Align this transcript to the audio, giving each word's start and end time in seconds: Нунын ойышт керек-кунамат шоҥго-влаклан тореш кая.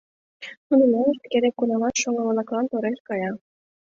Нунын 0.67 0.91
ойышт 1.01 1.23
керек-кунамат 1.31 1.95
шоҥго-влаклан 2.01 2.65
тореш 2.71 2.99
кая. 3.07 3.31